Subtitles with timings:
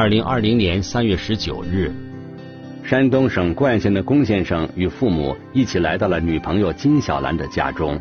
[0.00, 1.92] 二零二零年三月十九日，
[2.82, 8.00] 山东省冠县的龚先生与父母一起来到了女朋友金小兰的家中。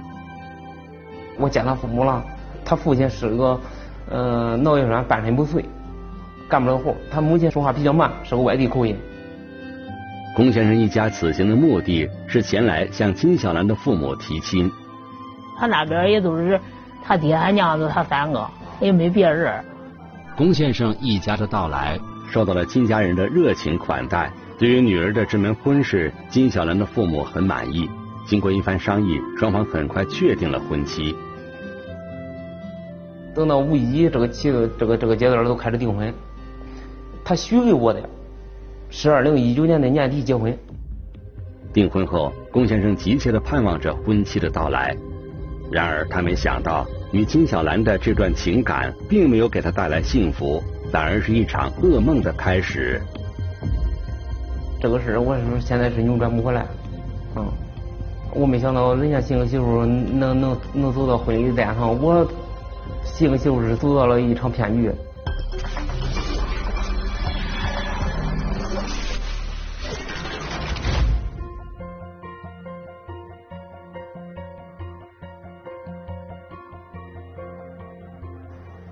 [1.38, 2.23] 我见他父母了，
[2.63, 3.59] 他父亲是个
[4.09, 5.66] 呃脑血栓，半身不遂，
[6.48, 6.95] 干不了活。
[7.12, 8.95] 他母亲说话比较慢，是个外地口音。
[10.38, 14.71] 龚先生一家此行的目的是前来向金小兰的父母提亲。
[15.57, 16.57] 他那边也都是
[17.04, 19.62] 他爹、他娘子，他三个，也没别人。
[20.39, 21.99] 龚先生一家的到来，
[22.32, 24.32] 受到了金家人的热情款待。
[24.57, 27.90] 对于女儿的这门婚事，金小兰的父母很满意。
[28.26, 31.13] 经过一番商议，双方很快确定了婚期。
[33.35, 36.13] 等到五一这个期这个这个阶段都开始订婚。
[37.21, 38.01] 他许给我的
[38.90, 40.57] 是二零一九年的年底结婚。
[41.74, 44.96] 订婚后，龚先生急切的盼望着婚期的到来。
[45.70, 46.87] 然而，他没想到。
[47.12, 53.02] 与金小兰的这段情感并没有给她带来幸福，反而是一场噩梦的开始。
[54.79, 56.65] 这个事我是现在是扭转不过来，
[57.35, 57.46] 嗯，
[58.34, 62.26] 我没想到人家新媳妇能能能走到婚礼殿上，我
[63.04, 64.91] 新媳妇是走到了一场骗局。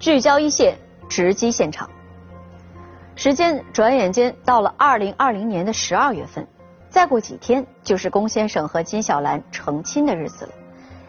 [0.07, 0.77] 聚焦一线，
[1.09, 1.89] 直击现场。
[3.17, 6.47] 时间转眼间到了二零二零年的十二月份，
[6.89, 10.51] 再过几天就是龚先生和金小兰成亲的日子了。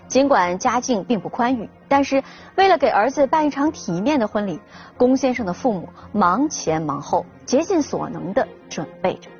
[0.08, 2.20] 尽管家境并不宽裕，但是
[2.56, 4.58] 为了给儿子办一场体面的婚礼，
[4.96, 9.30] 龚先生的父母忙前忙后，竭尽所能的准备着。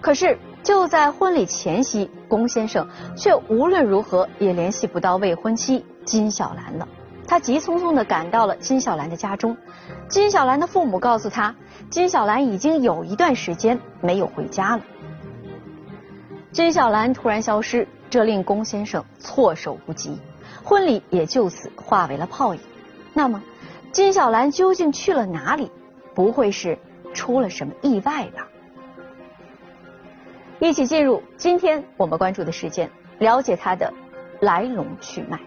[0.00, 2.84] 可是就在婚礼前夕，龚先生
[3.16, 6.88] 却无论如何也联系不到未婚妻金小兰了。
[7.32, 9.56] 他急匆匆的赶到了金小兰的家中，
[10.06, 11.54] 金小兰的父母告诉他，
[11.88, 14.82] 金小兰已经有一段时间没有回家了。
[16.50, 20.20] 金小兰突然消失，这令龚先生措手不及，
[20.62, 22.60] 婚礼也就此化为了泡影。
[23.14, 23.42] 那么，
[23.92, 25.70] 金小兰究竟去了哪里？
[26.14, 26.78] 不会是
[27.14, 28.46] 出了什么意外吧？
[30.60, 33.90] 一起进入今天我们关注的事件，了解它的
[34.38, 35.40] 来龙去脉。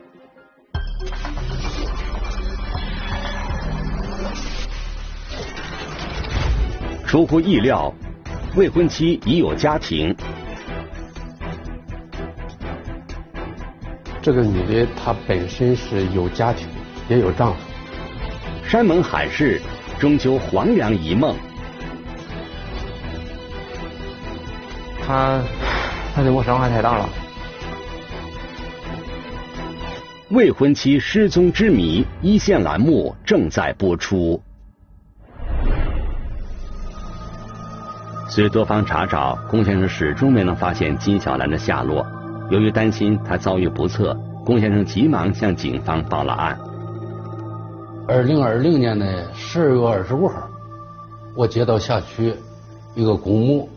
[7.15, 7.93] 出乎意料，
[8.57, 10.13] 未婚妻已有家庭。
[14.21, 16.67] 这个女的她本身是有家庭，
[17.07, 17.59] 也有丈夫。
[18.67, 19.61] 山盟海誓，
[19.97, 21.33] 终究黄粱一梦。
[25.01, 25.41] 他
[26.13, 27.09] 他对我伤害太大了。
[30.31, 34.43] 未婚妻失踪之谜，一线栏目正在播出。
[38.35, 42.05] 虽多方查找，龚先生始终没能发现金小兰的下落。
[42.51, 44.13] 由于担心她遭遇不测，
[44.43, 46.59] 龚先生急忙向警方报了案。
[48.09, 50.49] 二零二零年的十二月二十五号，
[51.33, 52.35] 我接到辖区
[52.93, 53.69] 一个公母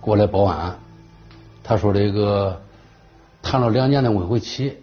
[0.00, 0.74] 过来报案，
[1.62, 2.58] 他说这个
[3.42, 4.78] 谈了两年的未婚妻，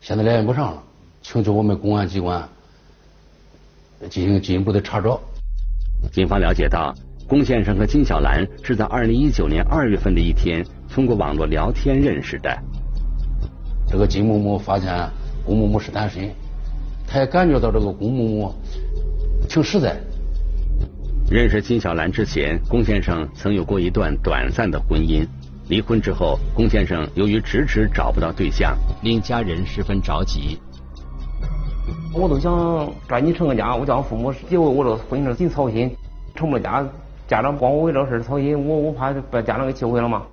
[0.00, 0.82] 现在联系不上了，
[1.20, 2.48] 请求我们公安机关
[4.08, 5.20] 进行进一步的查找。
[6.10, 6.94] 警方了解到。
[7.30, 12.52] 龚先生和金小兰是在二零一九年二月份的一天通过网络聊天认识的。
[13.86, 14.92] 这个金某某发现
[15.46, 16.28] 龚某某是单身，
[17.06, 18.54] 他也感觉到这个龚某某
[19.48, 19.96] 挺实在。
[21.30, 25.24] 认识金小兰之前，龚先生曾有过一段短暂的婚姻。
[25.68, 30.58] 离婚之后，龚先生由于迟迟找不到对象，令家人十分着急。
[32.12, 35.96] 我都想抓紧成个家，我叫我父母结为我这婚事紧操心，
[36.34, 36.88] 成不了家。
[37.30, 40.26] 家长光我为这事操心，我我怕把家长给气毁了嘛。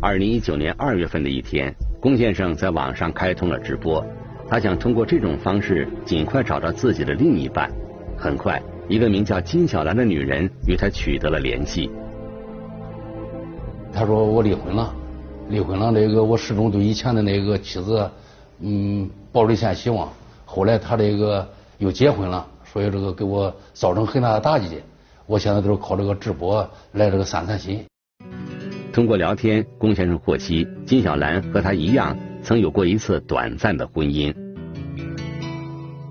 [0.00, 4.06] 二零一九年二月份的一天，龚先生在网上开通了直播，
[4.48, 7.68] 他想通过这种方式尽快找到自己的另一半。
[8.16, 11.90] 很快，一个名叫金小兰的女人与他取得了联系。
[13.92, 14.94] 他说我离婚了，
[15.48, 18.08] 离婚了，那个我始终对以前的那个妻子，
[18.60, 20.08] 嗯，抱着一线希望。
[20.44, 21.44] 后来他这个
[21.78, 24.80] 又结婚了，所以这个给我造成很大的打击。
[25.28, 27.84] 我现在都是靠这个直播来这个散散心。
[28.94, 34.34] 通过聊天，龚先生获悉金小兰和他一样，曾有过一次短暂的婚姻。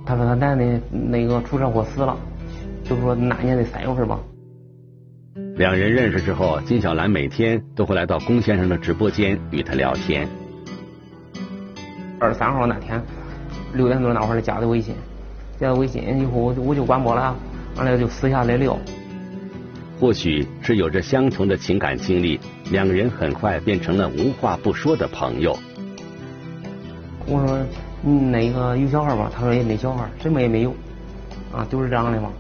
[0.06, 2.16] 他说他男的那个出车祸死了，
[2.84, 4.20] 就说那年的三月份吧。
[5.56, 10.30] 两人认识之后，金小兰每天都会来到龚先生的直播间与他聊天。
[12.20, 13.02] 二十三号那天
[13.74, 14.94] 六点多那会儿加的微信，
[15.60, 17.36] 加的微信以后我就关播了。
[17.76, 18.78] 完了就私下来聊。
[20.00, 22.40] 或许是有着相同的情感经历，
[22.70, 25.58] 两个人很快变成了无话不说的朋友。
[27.26, 27.60] 我说，
[28.06, 29.32] 嗯，那个有小孩吧？
[29.36, 30.74] 他说也没小孩，什么也没有，
[31.52, 32.32] 啊，就是这样的嘛。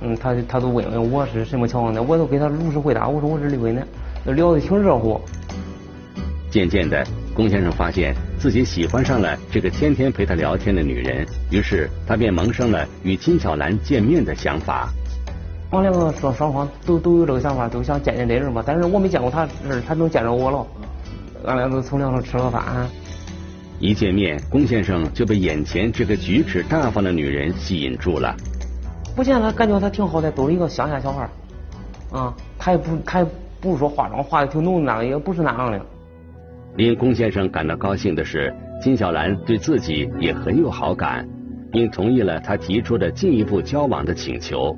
[0.00, 3.06] 嗯，他他都问问我是什么情况的，我都给他如实回答。
[3.06, 3.86] 我说我是离婚的，
[4.32, 5.20] 聊得挺热乎。
[6.50, 14.92] 渐渐的，龚先生发现自己喜欢上了这个天天陪他聊天的女人，于是他便萌生了与金小兰见面的想法。
[15.74, 18.62] 我两个双双方都都有这个想法，都想见见这人嘛。
[18.64, 20.64] 但是我没见过他人，他能见着我了。
[21.46, 22.62] 俺俩都从两头吃了饭。
[23.80, 28.36] 一见面，龚先生就被眼前这个举止大方的女人吸引住了。
[29.16, 31.28] 不见他感觉他挺好的，都是一个乡下小孩
[32.12, 33.26] 啊，他也不他也
[33.60, 35.80] 不是说化妆化的挺浓的那个，也不是那样的。
[36.76, 41.28] 令龚先生感到高兴的是，金小兰对自己也很有好感，
[41.72, 44.76] 并同意了他提出的进一步交往的请求。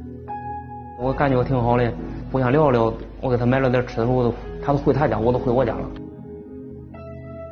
[0.98, 1.93] 我感觉挺好的，
[2.32, 2.93] 互相聊聊。
[3.20, 4.34] 我给他买了点吃的，我都
[4.64, 5.90] 他都回他家，我都回我家了。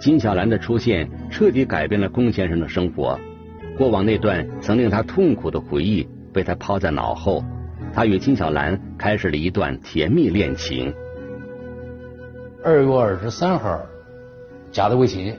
[0.00, 3.18] 金小兰的出现彻底改变了龚先生的生活，
[3.76, 7.44] 过往那段曾令他痛苦的回忆被他抛在脑后，
[7.92, 10.94] 他与金小兰开始了一段甜蜜恋情。
[12.62, 13.78] 二月二十三号
[14.70, 15.36] 加的微信，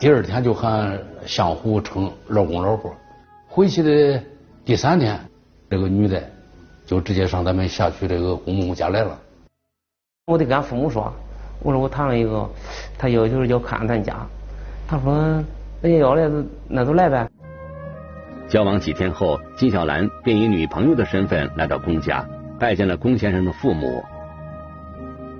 [0.00, 2.92] 第二天就喊相互称老公老婆。
[3.46, 4.22] 回去的
[4.64, 5.18] 第三天，
[5.70, 6.35] 这个女的。
[6.86, 9.18] 就直接上咱们辖区这个公公家来了。
[10.26, 11.12] 我得跟俺父母说，
[11.60, 12.48] 我说我谈了一个，
[12.96, 14.14] 他要求要看咱家。
[14.88, 15.12] 他说
[15.82, 16.30] 人家要来，
[16.68, 17.28] 那就来呗。
[18.48, 22.24] 交往几天后，金小兰便以女朋友的身份来到龚家，
[22.58, 24.04] 拜见了龚先生的父母。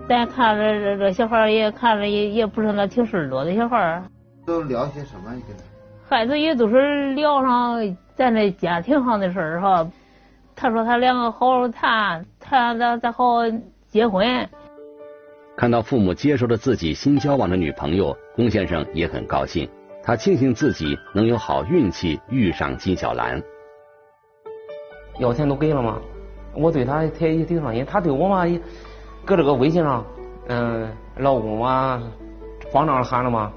[0.09, 4.03] 咱看着这这小孩也看着也也不是那挺顺溜的小孩
[4.45, 5.33] 都聊些什么？
[6.09, 9.89] 孩子也都是聊上咱这家庭上的事儿哈。
[10.57, 13.43] 他说他两个好好谈，谈咱咱好
[13.89, 14.49] 结婚。
[15.55, 19.69] 看到父母接受了自己新交往的女朋友，龚先生也很高兴。
[20.03, 23.43] 他庆幸自己能有好运气遇上金小兰。
[25.19, 26.01] 要钱都给了嘛，
[26.55, 28.59] 我对他他也挺上心，他对我嘛也
[29.27, 30.05] 搁这个微信上，
[30.49, 32.03] 嗯，老公嘛，
[32.73, 33.53] 慌张喊了嘛。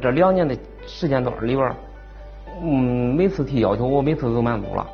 [0.00, 0.56] 这两年的
[0.86, 1.74] 时间段里边，
[2.62, 4.86] 嗯，每次提要求，我每次都满足了。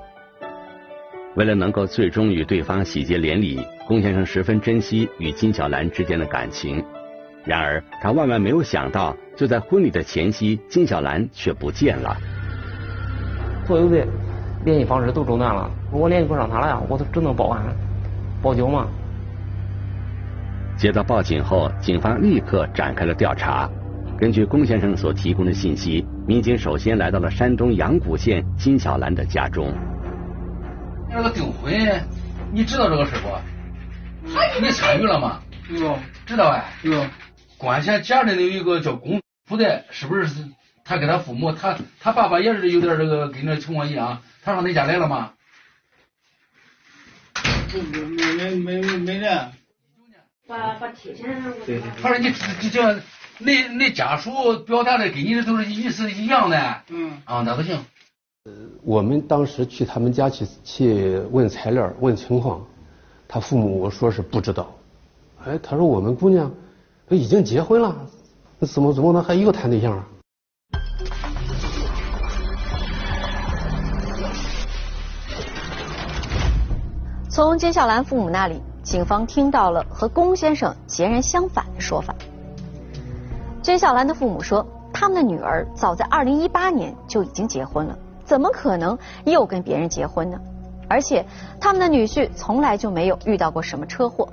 [1.36, 6.84] 为了能够最终与对方喜结连理，龚先生十分珍惜与金小兰之间的感情。
[7.44, 12.16] 然而，他万万没有想到，就在婚礼的前夕，金小兰却不见了。
[13.64, 14.04] 所有的
[14.64, 17.62] 联系方式都中断了，我联系不上他了呀，我都只能报案、
[18.42, 18.88] 报警嘛。
[20.76, 23.70] 接到报警后，警方立刻展开了调查。
[24.18, 29.72] 根据龚先生所提供的信息，民警首先来到了山东阳谷县金小兰的家中。
[31.12, 31.72] 那个订婚，
[32.52, 33.36] 你知道这个事不？
[34.60, 35.42] 你参与了吗？
[35.70, 36.72] 有，知道哎。
[36.82, 37.06] 有。
[37.58, 40.48] 关键家里头有一个叫公夫的，是不是？
[40.84, 44.22] 他跟他父母，他他爸爸也是有点这个跟这情况一样。
[44.42, 45.32] 他上恁家来了吗？
[47.74, 49.52] 没没没没没来。
[50.46, 51.42] 把把贴钱。
[51.66, 51.90] 对对。
[52.00, 53.00] 他说你你这
[53.38, 56.82] 你你家属表达的跟你的都是意思一样的。
[56.88, 57.20] 嗯。
[57.24, 57.84] 啊，那不行。
[58.82, 62.58] 我们当时去他们家去去问材料问情况，
[63.28, 64.66] 他父母说是不知道。
[65.44, 66.50] 哎，他说我们姑娘
[67.06, 67.94] 都已经结婚了，
[68.58, 70.06] 那怎么怎么能还又谈对象啊？
[77.28, 82.14] 从金小兰父母那里，警方听到了和龚先生截然相反的说法。
[83.60, 87.98] 金小兰的父母说，他们的女儿早在二零一八年就已经结婚了。
[88.30, 90.38] 怎么可能又跟别人结婚呢？
[90.88, 91.26] 而且
[91.60, 94.28] 他们的女婿从来就没有遇到过什么车祸。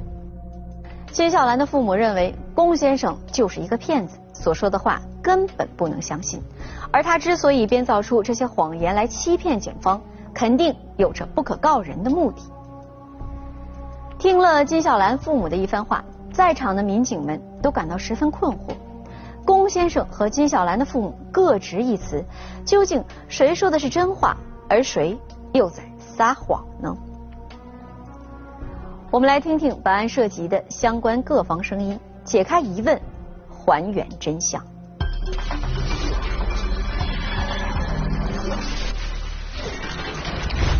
[1.11, 6.39] 金小兰的父母认为龚先生就是一个骗子，所说的话根本不能相信。
[6.91, 9.99] 而他之所以编造出这些谎言来欺骗警方，
[10.31, 12.43] 肯定有着不可告人的目的。
[14.19, 18.75] 听了金小兰父母的一番话，在场的民警们都感到十分困惑。
[19.47, 22.21] 龚先生和金小兰的父母各执一词，
[22.65, 24.35] 究竟谁说的是真话，
[24.67, 25.17] 而谁
[25.53, 26.93] 又在撒谎呢？
[29.09, 32.99] 我们来听听本案涉及的相关各方声音，解开疑问，
[33.49, 34.61] 还原真相。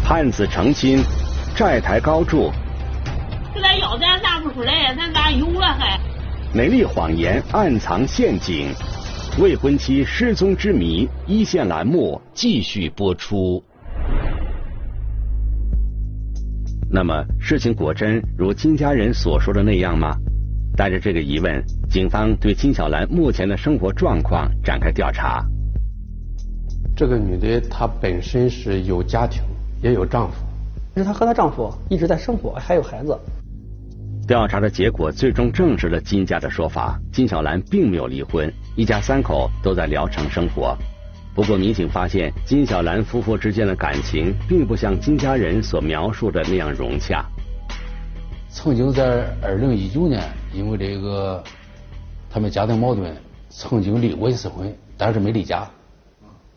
[0.03, 1.01] 汉子成亲，
[1.55, 2.51] 债台高筑。
[3.55, 5.97] 这咱要咱拿不出来，咱咋有了还？
[6.53, 8.69] 美丽谎言暗藏陷阱，
[9.39, 13.61] 未婚妻失踪之谜，一线栏目继续播出。
[16.89, 20.15] 那么事情果真如金家人所说的那样吗？
[20.75, 25.45] 带着这个疑问，警方对金小兰目前的生活状况展开调查。
[26.95, 29.43] 这个女的她本身是有家庭，
[29.83, 30.37] 也有丈夫，
[30.95, 33.19] 但是她和她丈夫一直在生活，还有孩子。
[34.27, 40.77] 调查的结果最终证实了金家的说法，金小兰并没有离婚，一家三口都在聊城生活。
[41.33, 47.25] 不过，民警发现金小兰夫妇之间的感情并不像金家人所描述的那样融洽。
[48.49, 50.21] 曾经在二零一九年，
[50.53, 51.41] 因为这个
[52.29, 53.15] 他们家庭矛盾，
[53.49, 55.65] 曾经离过一次婚，但是没离家。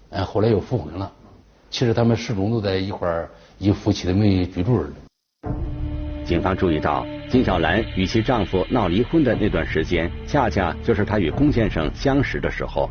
[0.08, 1.12] 哎，后来又复婚了。
[1.70, 4.90] 其实他们始终都在一块儿以夫妻的名义居住着。
[6.24, 12.90] 警方注意到，金小兰与其丈夫闹离婚的那段时间，恰恰就是她与龚先生相识的时候。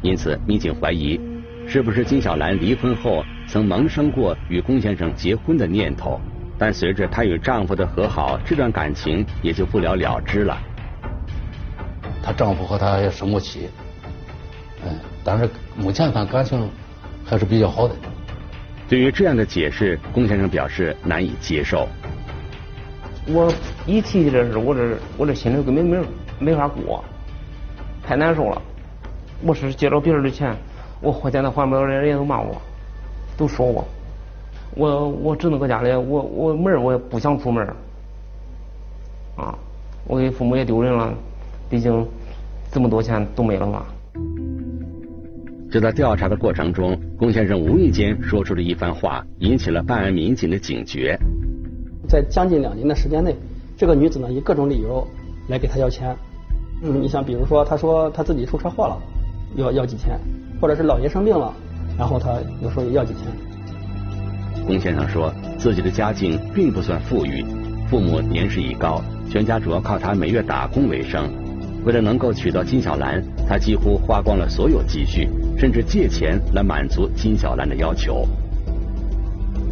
[0.00, 1.20] 因此，民警怀疑，
[1.66, 6.20] 是不是金小兰离婚后曾萌生过与龚先生结婚的念头？
[6.56, 10.56] 但随着她与丈夫的和好，这段感情也就不了了之了。
[12.22, 13.68] 她丈夫和她也生过气，
[14.84, 16.70] 嗯，但是目前看感情
[17.24, 17.94] 还是比较好的。
[18.88, 21.88] 对于这样的解释，龚先生表示难以接受。
[23.28, 23.52] 我
[23.86, 25.98] 一提起这事，我这我这心里根本没
[26.38, 27.04] 没法过，
[28.02, 28.60] 太难受了。
[29.42, 30.56] 我是借着别人的钱，
[31.00, 32.60] 我现在还不了，人家都骂我，
[33.36, 33.86] 都说我，
[34.74, 37.66] 我我只能搁家里，我我门我也不想出门，
[39.36, 39.56] 啊，
[40.06, 41.14] 我给父母也丢人了，
[41.68, 42.06] 毕竟
[42.72, 43.84] 这么多钱都没了嘛。
[45.70, 51.16] 就在调查的过程中，龚先生无意间说出了一番话，引起了办案民警的警觉。
[52.10, 53.36] 在将近两年的时间内，
[53.76, 55.06] 这个女子呢以各种理由
[55.48, 56.14] 来给他要钱，
[56.82, 58.98] 嗯，你想比如说，她说她自己出车祸了。
[59.56, 60.16] 要要几千，
[60.60, 61.52] 或者是姥爷生病了，
[61.98, 64.64] 然后他有时候也要几千。
[64.64, 67.44] 龚先生说自己的家境并不算富裕，
[67.88, 71.28] 父母年事已高，全家主要靠他每月打工为生。
[71.84, 78.24] 为了能够娶到金小兰，他几乎花光了所有积蓄，甚至借钱来满足金小兰的要求。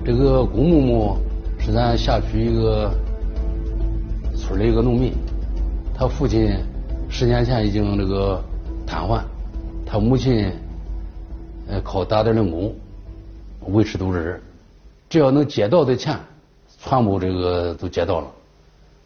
[0.04, 1.16] 这个龚木木
[1.58, 2.90] 是咱辖区一个
[4.36, 5.12] 村的一个农民，
[5.94, 6.56] 他父亲
[7.08, 8.42] 十年前已经这个
[8.86, 9.20] 瘫痪。
[9.84, 10.50] 他母亲，
[11.68, 12.74] 呃，靠打点零工
[13.68, 14.40] 维持度日，
[15.08, 16.16] 只要能借到的钱，
[16.78, 18.26] 全部这个都借到了，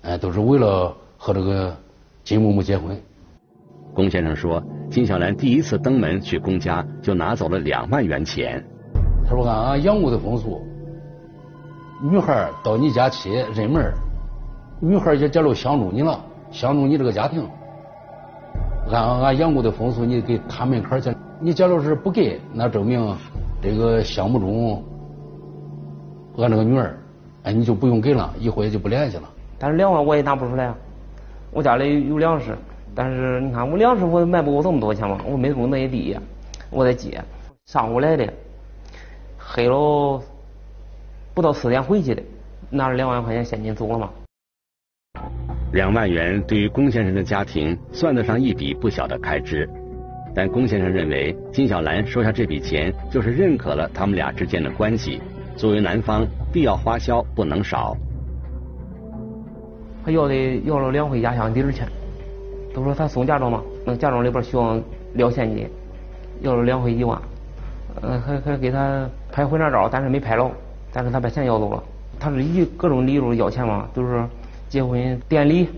[0.02, 1.76] 哎，都是为了和这个
[2.24, 3.00] 金木木结婚。
[3.94, 8.64] 龚先生说，金小兰第一次登门去龚家，就拿走了两万元钱。
[9.24, 10.60] 他说：“按俺养母的风俗，
[12.02, 13.92] 女孩到你家去认门，
[14.80, 17.48] 女孩也假如相中你了，相中你这个家庭。”
[18.90, 21.14] 按俺养母的风俗，你给看门槛去。
[21.38, 23.16] 你假如是不给，那证明
[23.60, 24.82] 这个项目中
[26.36, 26.98] 俺这个女儿，
[27.44, 29.22] 哎，你就不用给了，以后也就不联系了。
[29.56, 30.74] 但是两万我也拿不出来啊，
[31.52, 32.58] 我家里有粮食，
[32.96, 36.18] 但是你看我粮食我卖不过这么多钱嘛，我没种那些地，
[36.68, 37.22] 我得借。
[37.66, 38.28] 上午来的，
[39.38, 40.20] 黑了
[41.34, 42.22] 不到四点回去的，
[42.70, 44.10] 拿了两万块钱现金走了嘛。
[45.72, 49.68] 两万元对于龚先生的家庭算得上一笔不小的开支，
[50.34, 55.22] 但龚先生认为金小兰收下这笔钱就是认可了他们俩之间的关系，
[55.56, 57.96] 作为男方必要花销不能少。
[60.04, 60.34] 他要的
[60.64, 61.88] 要了两回压箱底儿钱，
[62.74, 64.78] 都说他送嫁妆嘛，那嫁妆里边需要
[65.14, 65.66] 撂现金，
[66.40, 67.18] 要了两回一万，
[68.02, 70.50] 嗯，还还给他拍婚纱照，但是没拍着，
[70.92, 71.82] 但是他把钱要走了，
[72.20, 74.24] 他是以各种理由要钱嘛，就是。
[74.68, 75.68] 结婚典礼，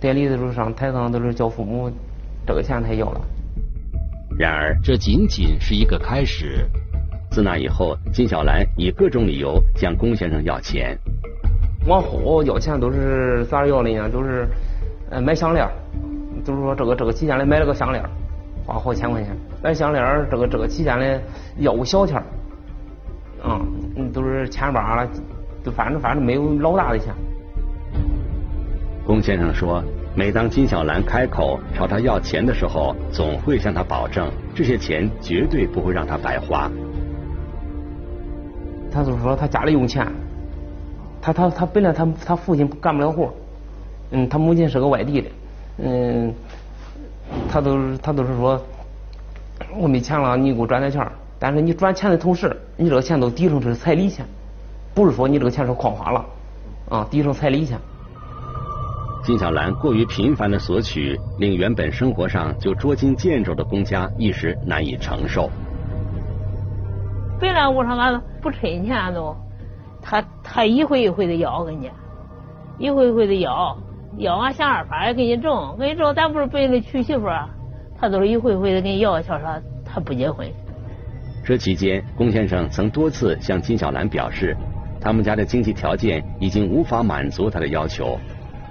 [0.00, 1.90] 典礼的时候上台上都是叫父母，
[2.46, 3.20] 这个钱他要了。
[4.38, 6.64] 然而，这仅仅是一个开始。
[7.32, 10.96] 自那以后，金小兰以各种理由向龚先生要钱。
[11.88, 14.08] 往后要钱都是咋要的呢？
[14.08, 14.46] 都是
[15.10, 15.68] 呃买项链，
[16.44, 18.00] 就是说这个这个期间里买了个项链，
[18.64, 19.36] 花好几千块钱。
[19.60, 21.20] 买项链这个这个期间里
[21.58, 22.16] 要个小钱，
[23.42, 23.79] 啊，都
[24.40, 25.08] 是千八了，
[25.64, 27.14] 就反正反正没有老大的钱。
[29.06, 29.82] 龚先生说，
[30.14, 36.70] 每当金小兰开口朝他要钱的时候，总会向他保证，这些钱绝对不会让他白花。
[38.92, 40.06] 他就是说他家里用钱，
[41.20, 43.32] 他他他本来他他父亲干不了活，
[44.10, 45.28] 嗯，他母亲是个外地的，
[45.78, 46.34] 嗯，
[47.50, 48.60] 他都是他都是说，
[49.76, 51.04] 我没钱了，你给我转点钱
[51.40, 54.26] 但是你转钱的同时，你这个钱都抵成是彩礼钱，
[54.94, 56.24] 不是说你这个钱是矿花了，
[56.90, 57.78] 啊，抵上彩礼钱。
[59.22, 65.48] 金小兰过于频繁的索取，令原本生活上就捉襟见肘的公家一时难以承受。
[67.40, 69.34] 本来我说俺不趁钱都，
[70.02, 71.90] 他他一回一回的要，给你，
[72.78, 73.76] 一回一回的要，
[74.18, 77.48] 要俺想办法给你挣，给你挣，咱不是奔着娶媳妇啊，
[77.98, 80.46] 他都是一回回的给你要，瞧啥，他不结婚。
[81.42, 84.56] 这期间，龚先生曾多次向金小兰表示，
[85.00, 88.18] 他们家的经济条件已经无法满足他的要求。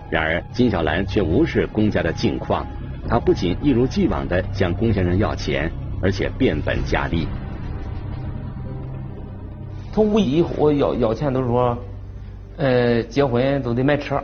[0.10, 2.66] 然而，金小兰却无视龚家的境况，
[3.08, 5.70] 她不仅一如既往的向龚先生要钱，
[6.02, 7.28] 而且变本加厉。
[9.92, 11.78] 从五一以后要要钱都是说，
[12.58, 14.24] 呃，结婚都得买车，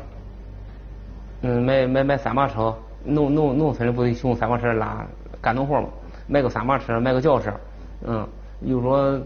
[1.42, 2.74] 嗯，买买买三马车，
[3.04, 5.06] 农农农村的不得用三马车拉
[5.42, 5.90] 干农活嘛，
[6.28, 7.52] 买个三马车，买个轿车，
[8.08, 8.28] 嗯，
[8.62, 9.20] 又说，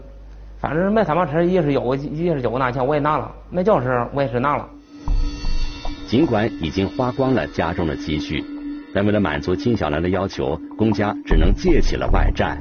[0.58, 4.68] 反正买三马车也是要我也是叫我拿钱，我也拿了，买轿车我也是拿了。
[6.06, 8.44] 尽管已经花光了家中的积蓄，
[8.92, 12.58] 但为了满足金小兰的要求，龚家只能借起了外债。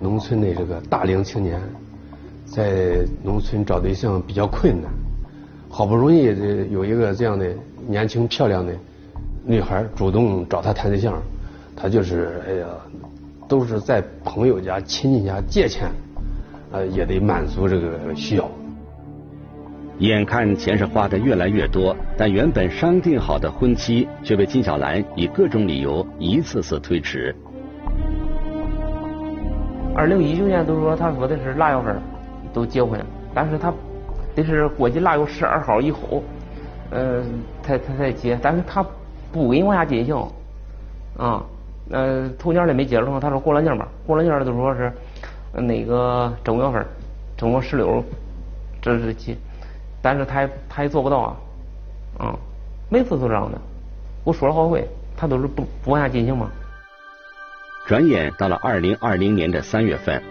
[0.00, 1.60] 农村的这个大龄青年，
[2.44, 4.90] 在农村找对象比较困难，
[5.68, 6.24] 好不容易
[6.70, 7.46] 有一个这样的
[7.86, 8.72] 年轻漂亮的
[9.44, 11.20] 女孩主动找他谈对象，
[11.74, 12.66] 他就是哎呀，
[13.48, 15.90] 都是在朋友家、亲戚家借钱，
[16.70, 18.48] 呃，也得满足这个需要。
[19.98, 27.34] 眼看钱是花的越来越多，但原本商定好的婚期却被金小兰以各种理由一次次推迟。
[29.96, 32.00] 二零一九年都说他说的是腊月份
[32.52, 33.74] 都结婚，但是他
[34.36, 36.22] 得是过去腊月十二号以后，
[36.90, 37.24] 呃，
[37.62, 38.86] 才才才结，但是他
[39.32, 40.14] 不给你往下进行，
[41.16, 41.42] 啊，
[41.90, 44.92] 呃，头年的没结成，他说过了年吧，过了年就说是
[45.52, 46.86] 那个正月份，
[47.36, 48.04] 正月十六
[48.82, 49.36] 这日期。
[50.00, 51.36] 但是他也他也做不到啊，
[52.20, 52.38] 嗯，
[52.88, 53.58] 每次都这样的，
[54.22, 56.50] 我说了好回，他都是不不往下进行嘛。
[57.86, 60.22] 转眼到了二零二零年的三月份，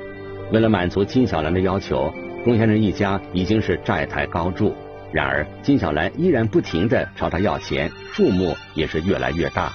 [0.51, 2.13] 为了满足金小兰的要求，
[2.45, 4.73] 龚先生一家已经是债台高筑。
[5.11, 9.73] 然而金小兰依然不停的朝他要钱，数目也是越来越大。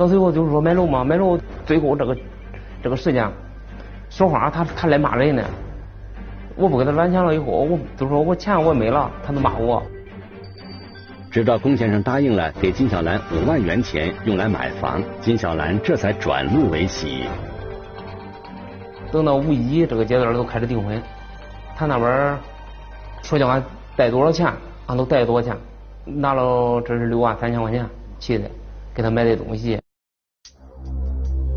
[0.00, 2.16] 到最后就是说买楼嘛，买楼最后这个
[2.82, 3.30] 这个时间，
[4.08, 5.44] 说话他他来骂人呢。
[6.56, 9.82] 我不给他转钱了以后，我就说我钱我没了，他都骂我。
[11.30, 17.24] 直到龚先生答应了给金小兰五万元钱用来买房，金小兰这才转怒为喜。
[19.12, 20.98] 等到五一这个阶段都开始订婚，
[21.76, 22.38] 他那边
[23.22, 23.62] 说叫俺
[23.96, 24.50] 带多少钱，
[24.86, 25.54] 俺都带多少钱，
[26.06, 27.86] 拿了这是六万三千块钱
[28.18, 28.50] 去的，
[28.94, 29.79] 给他买的东西。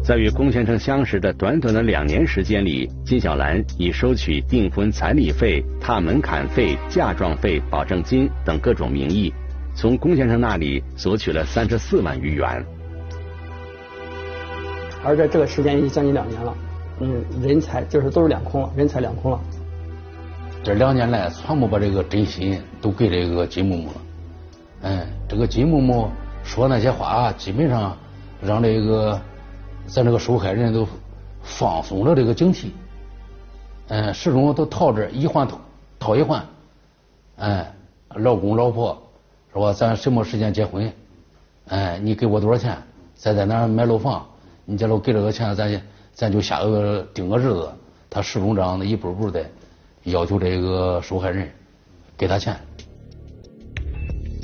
[0.04, 9.34] 在与龚先生相识的短短的两年时间里，金小兰以收取订婚彩礼费、踏门槛费、嫁妆费、保证金等各种名义，
[9.74, 12.66] 从龚先生那里索取了三十四万余元。
[15.06, 16.54] 而在这个时间已经将近两年了，
[17.00, 19.40] 嗯，人财就是都是两空了，人财两空了。
[20.62, 23.96] 这两年来，全部把这个真心都给这个金木木了。
[24.82, 26.10] 嗯，这个金木木
[26.44, 27.98] 说那些话，基本上
[28.42, 29.18] 让这个。
[29.86, 30.88] 咱这个受害人都
[31.44, 32.68] 放松了这个警惕，
[33.88, 35.60] 嗯，始终都套着一环套
[36.00, 36.44] 套一环，
[37.38, 37.74] 哎，
[38.16, 39.02] 老公老婆
[39.54, 39.72] 是吧？
[39.74, 40.92] 咱什么时间结婚？
[41.68, 42.78] 哎，你给我多少钱？
[43.16, 44.26] 咱在哪买楼房？
[44.66, 45.82] 你假如给这个钱，咱
[46.14, 47.72] 咱就下个定个日子。
[48.10, 49.44] 他始终这样的一步步的
[50.04, 51.50] 要求这个受害人
[52.18, 52.56] 给他钱。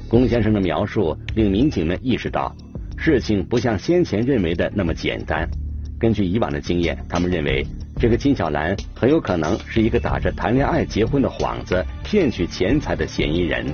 [0.10, 2.56] 龚先生的描述令民警们意识到。
[3.02, 5.50] 事情不像先前认为的那么简单。
[5.98, 7.66] 根据以往的经验，他们认为
[7.98, 13.66] 这个金小兰很有可能是一个打着谈恋爱结婚的幌子骗取钱财的嫌疑人。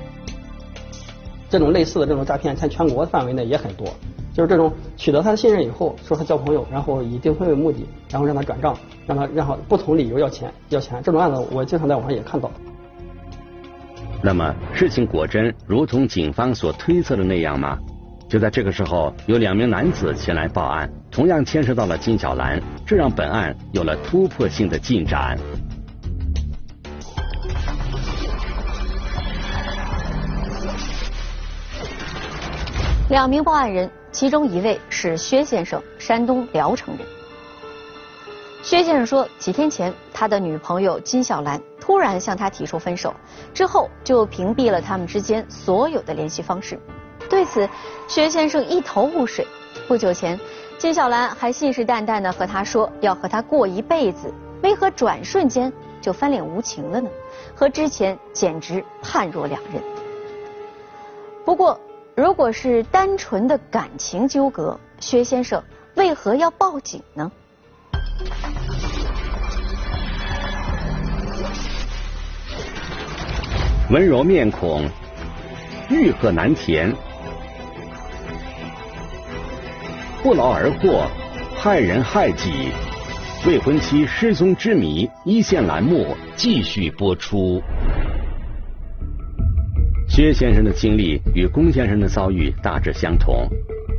[1.48, 3.92] 这种类似的这种诈骗，在全国范围内也很多。
[4.32, 11.02] 就是这种取得他的信任以后，说他交朋友，然后以订婚为目的，然后让他转账，让他然后不同理由要钱要钱。
[11.02, 12.48] 这种案子我经常在网上也看到。
[14.22, 17.76] 那么事情果真如同警方所推测的那样吗？
[18.28, 25.38] 就在这个时候，有两名男子前来报案，同样牵涉到了金小兰，这让本案有了突破性的进展。
[33.08, 37.06] 两名报案人，其中一位是薛先生，山东聊城人。
[38.60, 43.14] 薛先生说，几天前他的女朋友金小兰突然向他提出分手，
[43.54, 46.76] 之后就屏蔽了他们之间所有的联系方式。
[47.28, 47.68] 对此，
[48.08, 49.46] 薛先生一头雾水。
[49.88, 50.38] 不久前，
[50.78, 57.08] 金小兰还信誓旦旦地和他说要和他过一辈子，为何转瞬间就翻脸无情了呢？
[57.54, 59.82] 和之前简直判若两人。
[61.44, 61.78] 不过，
[62.14, 65.62] 如果是单纯的感情纠葛，薛先生
[65.94, 67.30] 为何要报警呢？
[73.90, 74.88] 温柔面孔，
[75.88, 76.92] 欲壑难填，
[80.22, 81.06] 不劳而获，
[81.56, 82.68] 害人害己，
[83.46, 87.62] 未婚妻失踪之谜，一线栏目继续播出。
[90.08, 93.46] 薛先生的经历与龚先生的遭遇大致相同。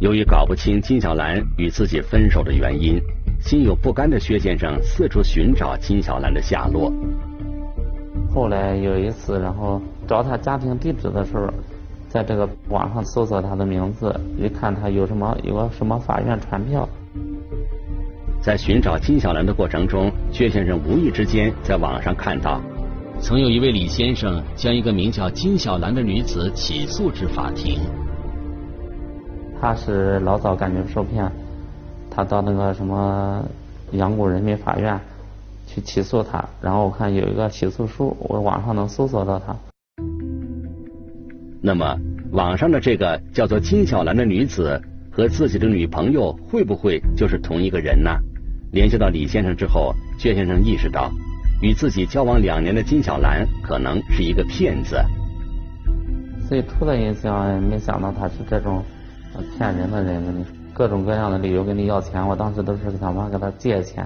[0.01, 2.99] 由于搞不清金小兰与自己分手的原因，
[3.39, 6.91] 心有不甘的薛先生四处寻找金小兰的下落。
[8.33, 11.51] 后来有一次，然后找他家庭地址的时候，
[12.09, 16.87] 在这个网上搜索他的名字，一看他有什么有个什么法院传票。
[18.41, 22.61] 在寻找金小兰的过程中，薛先生无意之间在网上看到。
[23.19, 27.79] 曾有一位李先生将一个名叫金小兰的女子起诉至法庭。
[29.59, 31.29] 他是老早感觉受骗，
[32.11, 33.43] 他到那个什么
[33.91, 34.97] 阳谷人民法院
[35.65, 39.53] 去起诉他，然后我看有一个起诉书，我网上能搜索到他。
[41.61, 41.97] 那么，
[42.31, 48.11] 网上的这个叫做金小兰的女子和自己的女朋友会不会就是同一个人呢？
[48.71, 51.11] 联系到李先生之后，薛先生意识到。
[51.59, 55.03] 与自己交往两年的金小兰可能是一个骗子。
[56.47, 58.83] 最初的印象没想到他是这种
[59.57, 62.25] 骗人的人，各种各样的理由跟你要钱。
[62.27, 64.05] 我当时都是想办法给他借钱，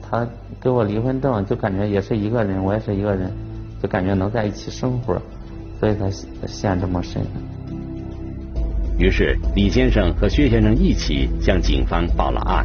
[0.00, 0.26] 他
[0.58, 3.30] 给我离婚证，就感觉也是一个人，我也是一个人，
[3.82, 5.20] 就感觉能在一起生活，
[5.84, 6.10] 所以才
[6.46, 7.22] 陷这么深。
[8.96, 12.64] 于是李先生和薛先生一起向警方报了案。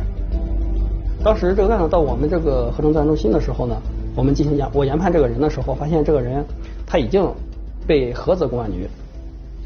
[1.21, 3.75] 当时这个案子到我们这个合成作案中心的时候呢，
[4.15, 6.45] 我们进行研我研判这个人的时候，发现这个人
[6.87, 7.29] 他已经
[7.85, 8.87] 被菏泽公安局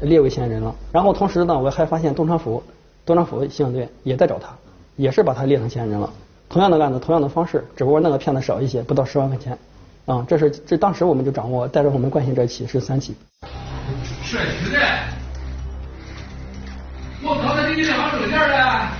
[0.00, 0.74] 列为嫌疑人了。
[0.90, 2.60] 然后同时呢，我还发现东昌府
[3.06, 4.48] 东昌府刑警队也在找他，
[4.96, 6.10] 也是把他列成嫌疑人了。
[6.48, 9.56] 同样的案子，同样的方式，只不过那个骗子少一些，不到十万块钱。
[10.06, 13.16] 啊，这是这当时我们就掌握，带着我们关心这起是三起。
[14.22, 14.36] 是
[14.70, 14.78] 的，
[17.22, 18.90] 我刚才给你两把证件了。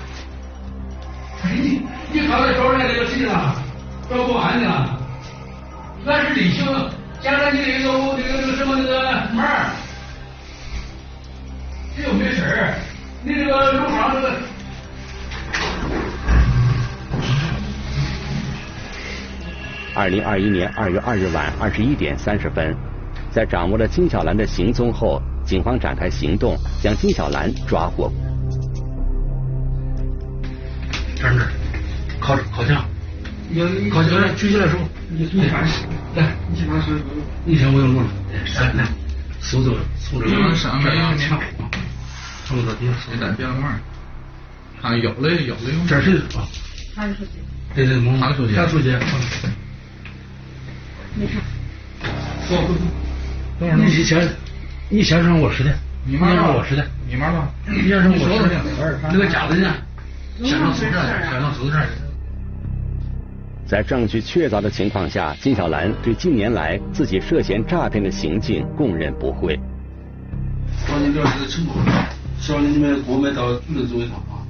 [1.52, 3.54] 你你刚才找人那个谁了？
[4.08, 4.98] 找保安呢？
[6.06, 6.64] 俺是李行，
[7.20, 9.02] 加上你那个那个那个什么那个
[9.34, 9.70] 门儿，
[11.96, 12.74] 这又没事儿。
[13.22, 14.43] 你这个楼上这个。
[19.94, 22.76] 二零二一年二月二日晚二十一点三十分，
[23.30, 28.12] 在掌握了金小兰的行踪后，警方展开行动，将金小兰抓获。
[31.14, 31.48] 站这儿，
[32.18, 32.84] 靠靠靠墙，
[34.36, 34.76] 举起来手，
[35.08, 35.62] 你你看，
[36.16, 36.90] 来，你先把手，
[37.44, 38.10] 你先不用弄了，
[38.56, 38.88] 来来，
[39.40, 41.38] 手肘从这个上面啊墙，
[42.46, 43.80] 从这底下，别玩，
[44.82, 46.42] 看腰嘞腰嘞，这是啊，
[46.96, 47.30] 他的手机，
[47.76, 49.48] 手机，他手机，没事，
[52.48, 52.56] 走，
[53.58, 54.28] 等会儿你先，
[54.88, 55.72] 你先上卧室的，
[56.04, 58.60] 你先上卧室的，你妈吧，你先上卧室的，
[59.10, 59.72] 那个假的呢？
[60.42, 61.76] 先上手这先上手这
[63.66, 69.58] 在证据确凿的情况下，金小兰对近年来自己涉嫌诈骗的行径供认不讳。
[70.86, 71.74] 说你表示承诺，
[72.38, 74.44] 希望你们给我们到局里走一趟啊。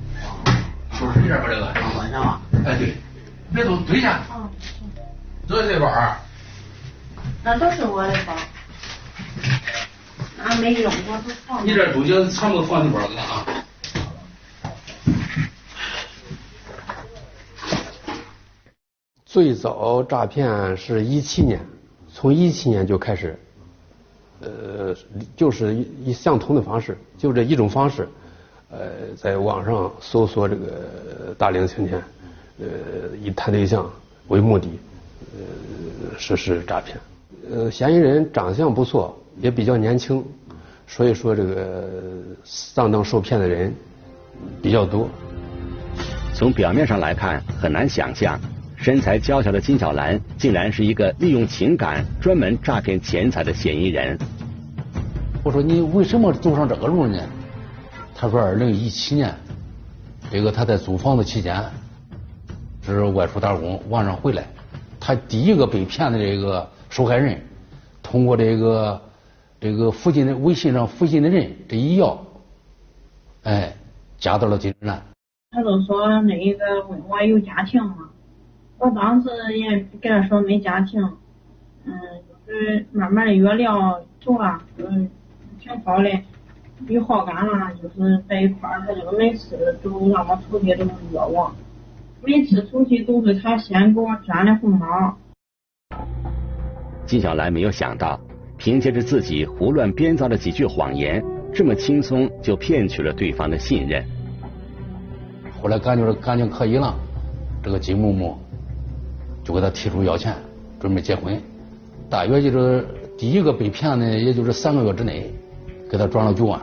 [0.93, 1.67] 说是这边这个
[1.99, 2.41] 晚上啊？
[2.67, 2.95] 哎对，
[3.55, 4.21] 别动，蹲下。
[4.35, 4.51] 嗯。
[5.47, 5.87] 这这包
[7.47, 8.35] 那都是我的包，
[10.39, 11.67] 那没用我都放。
[11.67, 13.47] 你这东西全部放你包里了啊。
[19.27, 21.61] 最早诈骗是一七年，
[22.11, 23.39] 从一七年就开始，
[24.41, 24.97] 呃，
[25.37, 28.09] 就是以相同的方式，就这一种方式，
[28.71, 28.79] 呃，
[29.19, 32.03] 在网上搜索这个大龄青年，
[32.59, 32.67] 呃，
[33.23, 33.91] 以谈对象
[34.29, 34.67] 为目的，
[35.37, 36.99] 呃，实施诈骗。
[37.51, 40.25] 呃，嫌疑人长相不错，也比较年轻，
[40.87, 41.85] 所以说这个
[42.45, 43.75] 上当受骗的人
[44.63, 45.09] 比较多。
[46.35, 48.41] 从表面上来看，很难想象。
[48.77, 54.19] 身材娇小的金小兰，竟然是一个利用情感专门诈骗钱财的嫌疑人。
[55.43, 57.19] 我说你为什么走上这个路呢？
[58.15, 59.35] 他说二零一七年，
[60.31, 61.65] 这个他在租房子期间，
[62.85, 64.45] 是外出打工，晚上回来，
[65.01, 67.41] 他第一个被骗的这个受害人，
[68.05, 69.03] 通过这个
[69.59, 72.25] 这个附近的微信上附近的人这一要，
[73.43, 73.75] 哎，
[74.17, 75.03] 加到了金兰。
[75.51, 78.11] 他就说那一个问我有家庭吗？
[78.79, 79.29] 我当时
[79.59, 81.03] 也跟他说没家庭，
[81.85, 81.93] 嗯，
[82.29, 85.11] 就是慢慢的越聊走了，嗯，
[85.59, 86.09] 挺好的，
[86.87, 91.51] 有好感了，就是在一块儿，他就每次都让我出去都约我，
[92.23, 95.17] 每次出去都是他先给我粘的红包。
[97.07, 98.19] 金小兰没有想到，
[98.57, 104.05] 凭借着自己胡乱编造的几句谎言，这么轻松就骗取了对方的信任。
[105.61, 106.95] 后来感觉感情可以了，
[107.63, 108.39] 这个金木木
[109.43, 110.35] 就给他提出要钱，
[110.81, 111.41] 准备结婚。
[112.09, 112.87] 大约就是
[113.19, 115.31] 第一个被骗的，也就是三个月之内，
[115.91, 116.61] 给他转了九万，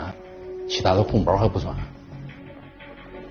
[0.67, 1.75] 其他的红包还不算。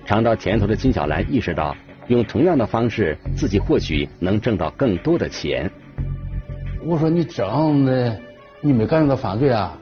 [0.05, 1.75] 尝到甜头的金小兰意识到，
[2.07, 5.71] 用同样的方式，自己或许能挣到更多的钱。
[6.83, 8.19] 我说你这样的，
[8.59, 9.77] 你没感觉到犯罪啊？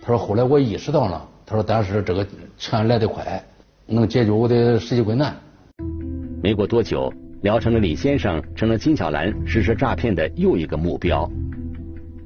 [0.00, 3.42] 他说后来我意识到了，他说但是这个钱来得快，
[3.86, 5.36] 能解决我的实际困难。
[6.42, 11.30] 没过多久，聊城的李先生成了金小兰实施诈骗的又一个目标。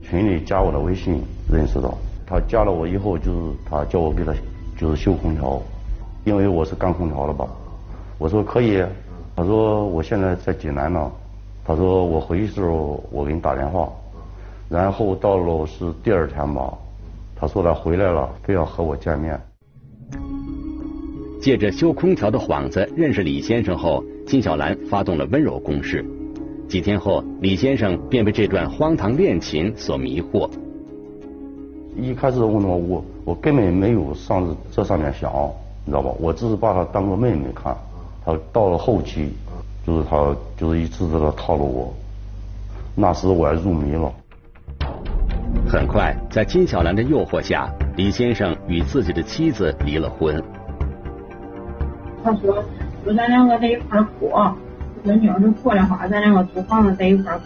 [0.02, 1.20] 群里加我的微信，
[1.52, 4.32] 认识到他加了我以后，就是他叫我给他
[4.78, 5.60] 就是修空调，
[6.24, 7.44] 因为我是干空调的吧。
[8.18, 8.84] 我说可以，
[9.34, 11.10] 他说我现在在济南呢。
[11.66, 13.90] 他说我回去时候我给你打电话，
[14.68, 16.72] 然后到了是第二天吧，
[17.34, 19.40] 他说他回来了，非要和我见面。
[21.42, 26.04] 借着修空调的幌子认识李先生后，金小兰发动了温柔攻势。
[26.68, 30.48] 几天后，李先生便被这段荒唐恋情所迷惑。
[31.96, 35.32] 一开始我我我根本没有上这上面想，
[35.84, 36.10] 你知道吧？
[36.20, 37.76] 我只是把她当个妹妹看。
[38.24, 39.30] 他到了后期。
[39.86, 41.94] 就是他，就是一次次的套路我，
[42.96, 44.12] 那时我还入迷了。
[45.68, 50.42] 很快，在金小兰的诱惑下，李先生与自己的妻子离了婚。
[52.24, 52.64] 他说
[53.04, 54.52] ：“说咱两个在一块过，
[55.04, 57.38] 说你要是过的话，咱两个租房子在一块。”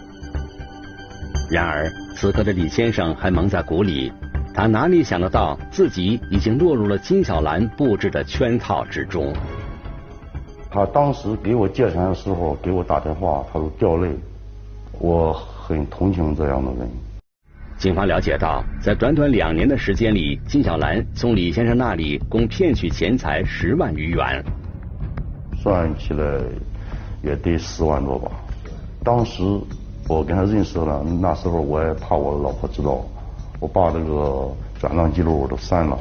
[1.53, 4.11] 然而，此刻的李先生还蒙在鼓里，
[4.55, 9.31] 他哪里想得到自己已经落入了金小兰布置的圈套之中。
[10.73, 14.09] 他当时给我借钱的时候，给我打电话，他都掉泪。
[15.01, 16.89] 我很同情这样的人。
[17.77, 24.45] 警方了解到，在短短两年的时间里，金小兰从李先生那里共骗取钱财十万余元，
[25.57, 26.41] 算起来
[27.23, 28.31] 也得十万多吧。
[29.03, 29.43] 当时
[30.07, 33.03] 我跟他认识了，那时候我也怕我老婆知道，
[33.59, 35.99] 我把这个转账记录我都删了。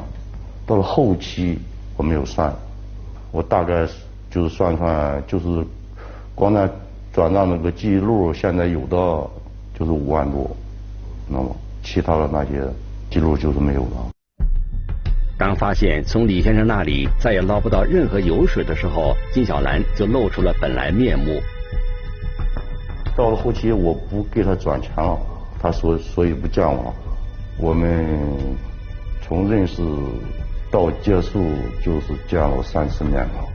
[0.64, 1.58] 到了后期
[1.96, 2.54] 我没有删，
[3.32, 3.94] 我大概是。
[4.30, 5.46] 就是算算，就是
[6.34, 6.68] 光那
[7.12, 8.96] 转账那个记录，现在有的
[9.78, 10.48] 就是五万多，
[11.28, 12.62] 那么其他的那些
[13.10, 14.06] 记录就是没有了。
[15.36, 21.40] 当发现从李先生那里再也捞不到任何油水的时候，金小兰就露出了本来面目。
[23.16, 25.18] 到了后期，我不给他转钱了，
[25.60, 26.94] 他说所以不见我。
[27.58, 28.06] 我们
[29.22, 29.82] 从认识
[30.70, 31.52] 到结束，
[31.84, 33.48] 就是见了三次面了。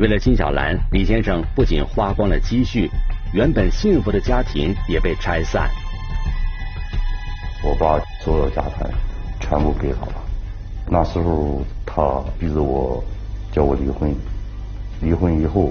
[0.00, 2.90] 为了金小兰，李先生不仅花光了积蓄，
[3.34, 5.68] 原本幸福的家庭也被拆散。
[7.62, 8.90] 我把所有家产
[9.40, 10.14] 全部给他了。
[10.88, 13.04] 那时候他逼着我
[13.52, 14.14] 叫我离婚，
[15.02, 15.70] 离婚以后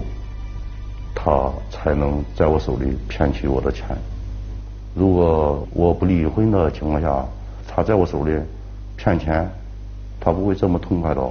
[1.15, 3.97] 他才能在我手里骗取我的钱。
[4.93, 7.25] 如果我不离婚的情况下，
[7.67, 8.39] 他在我手里
[8.95, 9.49] 骗钱，
[10.19, 11.21] 他不会这么痛快的。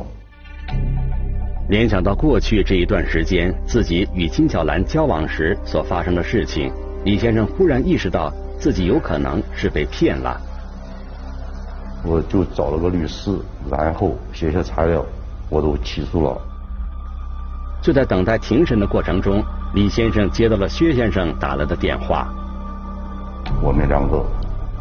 [1.69, 6.73] 联想到过去这一段时间自己与金小兰交往时所发生的事情，
[7.05, 10.41] 李先生忽然意识到自己有可能是被骗了。
[12.03, 13.39] 我就找了个律师，
[13.71, 15.05] 然后写下材料，
[15.51, 16.41] 我都起诉了。
[17.83, 22.33] 就在等待庭审的过程中，李先生接到了薛先生打来的电话。
[23.63, 24.25] 我们两个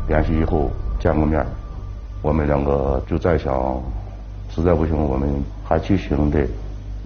[0.08, 0.71] 联系以后
[1.02, 1.45] 见过面，
[2.21, 3.78] 我们两个就在想，
[4.50, 5.28] 实在不行我们
[5.65, 6.39] 还去行的。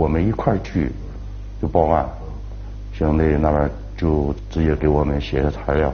[0.01, 0.89] 我们一块儿去
[1.61, 2.09] 就报案，
[2.91, 5.93] 省队那边就直接给我们写的材料，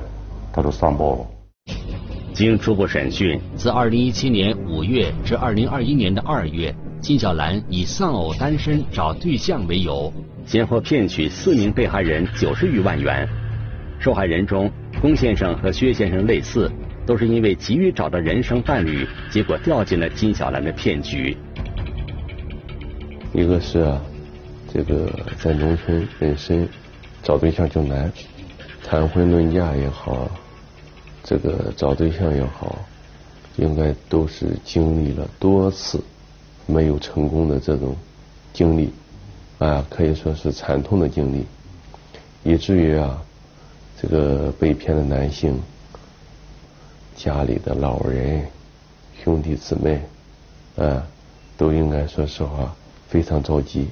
[0.53, 1.27] 他都上报了。
[2.33, 10.13] 经初步审讯，自2017年5月至2021年的2月，金小兰以丧偶单身找对象为由，
[10.45, 13.27] 先后骗取四名被害人九十余万元。
[13.99, 16.71] 受害人中，龚先生和薛先生类似，
[17.05, 21.35] 都是因为急于找到人生伴侣，结果掉进了金小兰的骗局。
[23.33, 24.01] 一个是啊，
[24.73, 25.07] 这个
[25.39, 26.67] 在农村本身
[27.21, 28.11] 找对象就难，
[28.83, 30.29] 谈婚论嫁也好，
[31.23, 32.79] 这个找对象也好，
[33.57, 36.03] 应该都是经历了多次
[36.65, 37.95] 没有成功的这种
[38.53, 38.91] 经历，
[39.59, 41.45] 啊，可以说是惨痛的经历，
[42.43, 43.21] 以至于啊，
[44.01, 45.61] 这个被骗的男性
[47.15, 48.47] 家里的老人、
[49.23, 50.01] 兄弟姊妹，
[50.77, 51.05] 啊，
[51.55, 52.75] 都应该说实话。
[53.07, 53.87] 非常着急，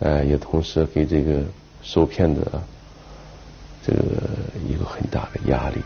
[0.00, 1.42] 呃，也同时给这个
[1.82, 2.42] 受骗者
[3.82, 4.00] 这个
[4.68, 5.76] 一个很大的压力。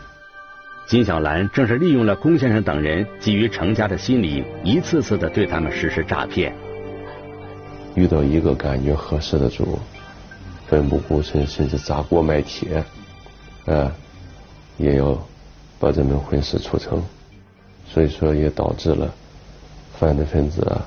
[0.87, 6.55] 金小兰正是利用了龚先生等人基于成家的心理，一次次的对他们实施诈骗。
[7.95, 9.79] 遇到一个感觉合适的主，
[10.67, 12.83] 奋不顾身，甚至砸锅卖铁，
[13.65, 13.91] 啊，
[14.77, 15.17] 也要
[15.79, 17.01] 把这门婚事促成。
[17.87, 19.13] 所以说，也导致了
[19.97, 20.85] 犯罪分子啊，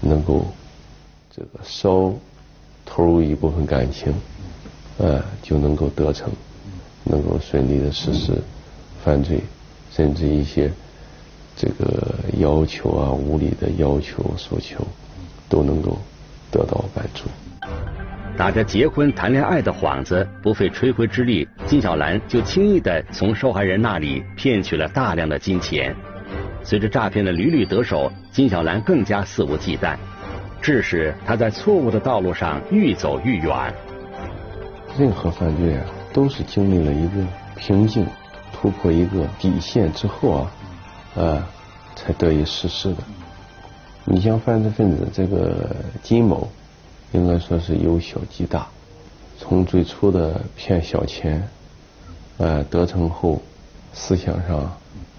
[0.00, 0.46] 能够
[1.34, 2.12] 这个少
[2.84, 4.12] 投入一部分感情，
[4.98, 6.30] 啊，就能够得逞，
[7.04, 8.34] 能够顺利的实施。
[9.02, 9.40] 犯罪，
[9.90, 10.70] 甚至一些
[11.56, 14.86] 这个要求啊、无理的要求诉求，
[15.48, 15.98] 都能够
[16.50, 17.24] 得到满足。
[18.36, 25.96] 打着结婚谈恋爱的幌子，不费吹灰之力，金小兰就轻易的从受害人那里骗取了大量的金钱。
[26.62, 29.96] 随着诈骗的屡屡得手，金小兰更加肆无忌惮，
[30.62, 33.74] 致使他在错误的道路上愈走愈远。
[34.96, 38.06] 任何犯罪啊，都是经历了一个瓶颈。
[38.54, 40.52] 突破一个底线之后啊，
[41.16, 41.44] 呃，
[41.96, 42.98] 才得以实施的。
[44.04, 46.48] 你像犯罪分子这个金某，
[47.10, 48.68] 应该说是由小及大，
[49.36, 51.48] 从最初的骗小钱，
[52.38, 53.42] 呃，得逞后，
[53.92, 54.72] 思想上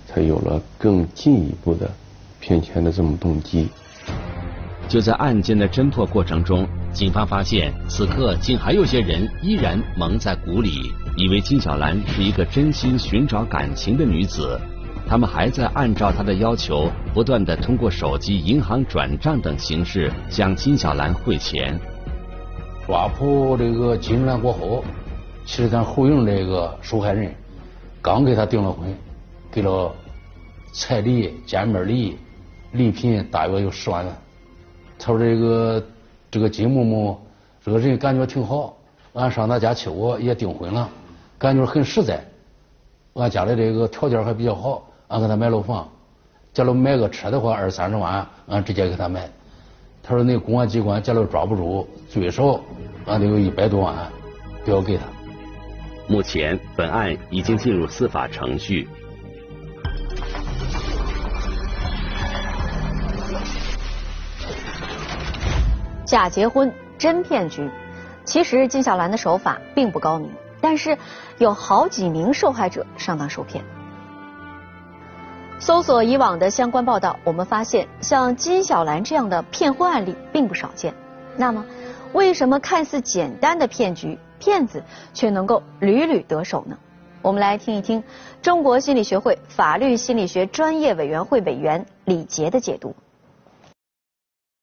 [0.07, 1.91] 才有了更进一步的
[2.39, 3.67] 骗钱的这种动机。
[4.87, 10.91] 就在案件的侦破过程中，警方发现，此刻竟还有些人依然蒙在鼓里。
[11.15, 14.59] 以为金小兰是一个真心寻找感情的女子，
[15.07, 21.79] 他们还在按照她的要求，不断的通过手机、银行转账等形式向金小兰汇钱。
[22.85, 24.83] 抓捕这个金小兰过后，
[25.45, 27.33] 其实咱后营这个受害人
[28.01, 28.95] 刚给他订了婚，
[29.51, 29.91] 给了
[30.71, 32.17] 彩礼、见面礼、
[32.71, 34.13] 礼品大约有十万元。
[35.05, 35.83] 他说这个
[36.31, 37.21] 这个金某某
[37.61, 38.73] 这个人感觉挺好，
[39.11, 40.89] 俺上他家去过，也订婚了。
[41.37, 42.23] 感觉很实在，
[43.15, 45.85] 俺家里这个条件还比较好，俺给他买楼房。
[46.53, 49.29] 假如买个车的话，二三十万，俺直接给他买。
[50.01, 52.57] 他说：“那公安机关假如抓不住，最少
[53.05, 53.93] 俺得有一百多万，
[54.65, 55.03] 都要给他。”
[56.07, 58.87] 目前，本案已经进入司法程序。
[66.13, 67.67] 假结婚真骗局，
[68.23, 70.29] 其实金小兰的手法并不高明。
[70.61, 70.95] 但是
[71.39, 73.65] 有好几名受害者上当受骗。
[75.57, 80.93] 搜索以往的相关报道，我们发现像金小兰这样的骗婚案例并不少见。
[81.35, 81.65] 那么，
[82.13, 84.83] 为什么看似简单的骗局，骗子
[85.15, 86.77] 却能够屡屡得手呢？
[87.23, 88.03] 我们来听一听
[88.39, 92.95] 中国心理学会法律心理学专业委员会委员李杰的解读。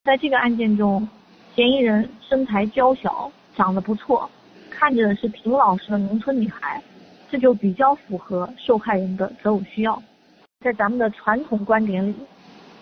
[0.05, 1.07] 在这个案件中，
[1.55, 4.31] 嫌疑人身材娇小，长得不错。
[4.71, 6.83] 看着是挺老实的农村女孩，
[7.29, 10.01] 这就比较符合受害人的择偶需要。
[10.61, 12.15] 在咱们的传统观点里，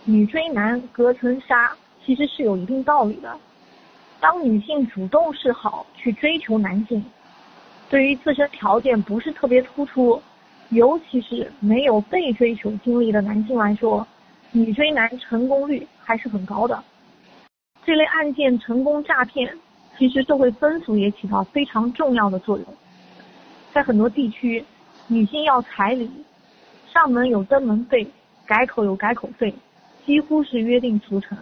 [0.05, 1.73] 女追男隔层纱
[2.05, 3.37] 其实是有一定道理的。
[4.21, 7.05] 当女性主动示好去追求男性，
[7.89, 10.21] 对于自身条件不是特别突出，
[10.69, 14.07] 尤其是没有被追求经历的男性来说，
[14.53, 16.83] 女追男成功率还是很高的。
[17.89, 19.51] 这类案件成功诈骗。
[19.97, 22.67] 其实社会风俗也起到非常重要的作用，
[23.73, 24.63] 在很多地区，
[25.07, 26.11] 女性要彩礼，
[26.87, 28.07] 上门有登门费，
[28.45, 29.55] 改口有改口费，
[30.05, 31.37] 几乎是约定俗成。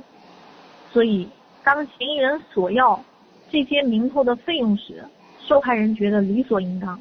[0.93, 1.29] 所以，
[1.65, 3.05] 当嫌疑人索要
[3.51, 5.05] 这些名头的费用时，
[5.41, 6.97] 受害人觉得理所应当。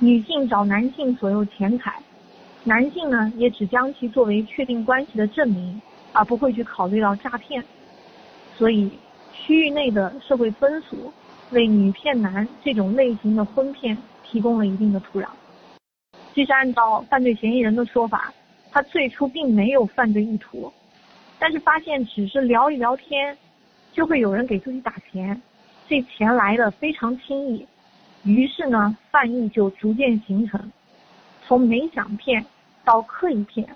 [0.00, 2.02] 女性找男性索要钱财，
[2.64, 5.80] 男性呢也只将其作为确定关系的证明，
[6.12, 7.64] 而不会去考虑到诈骗。
[8.60, 8.90] 所以。
[9.32, 11.10] 区域内的社会风俗
[11.50, 15.26] 为女骗男这种类型的婚骗提供了一定的土壤。
[16.34, 18.32] 其实按照犯罪嫌疑人的说法，
[18.70, 20.70] 他最初并没有犯罪意图，
[21.38, 23.36] 但是发现只是聊一聊天，
[23.92, 25.40] 就会有人给自己打钱，
[25.88, 27.66] 这钱来的非常轻易，
[28.24, 30.70] 于是呢，犯意就逐渐形成，
[31.46, 32.44] 从没想骗
[32.84, 33.66] 到刻意骗，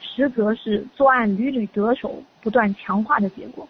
[0.00, 3.68] 实则是作案屡屡得手不断强化的结果。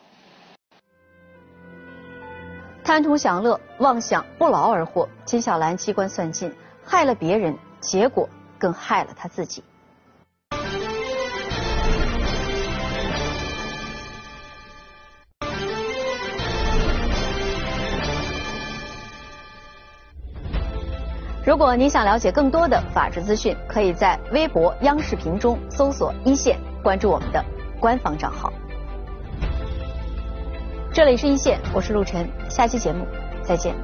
[2.85, 6.55] 贪图享乐，妄想不劳而获，金小兰机关算尽，
[6.85, 8.29] 害了别人，结果
[8.59, 9.65] 更害了他自己。
[21.47, 27.43] 如果你想了解更多的法治资讯，可以在微博、央视频中搜索“一线”，关注我们的
[27.81, 28.53] 官方账号。
[30.95, 33.05] 这里是一线，我是陆晨，下期节目
[33.43, 33.75] 再见。